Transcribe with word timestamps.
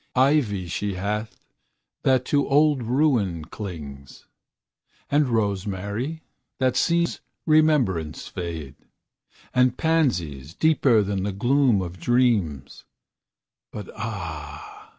Ivy 0.15 0.65
she 0.67 0.95
hath, 0.95 1.35
that 2.01 2.25
to 2.25 2.49
old 2.49 2.81
ruin 2.81 3.45
clings; 3.45 4.25
And 5.11 5.27
rosemary, 5.27 6.23
that 6.57 6.75
sees 6.75 7.21
remembrance 7.45 8.25
fade; 8.27 8.73
And 9.53 9.77
pansies, 9.77 10.55
deeper 10.55 11.03
than 11.03 11.21
the 11.21 11.31
gloom 11.31 11.83
of 11.83 11.99
dreams; 11.99 12.83
But 13.71 13.91
ah! 13.95 14.89